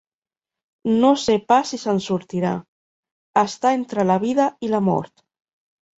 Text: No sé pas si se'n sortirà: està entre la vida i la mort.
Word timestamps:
No 1.01 1.09
sé 1.23 1.35
pas 1.51 1.73
si 1.73 1.79
se'n 1.83 2.01
sortirà: 2.07 2.53
està 3.45 3.77
entre 3.81 4.07
la 4.13 4.19
vida 4.29 4.49
i 4.69 4.73
la 4.77 4.85
mort. 4.91 5.27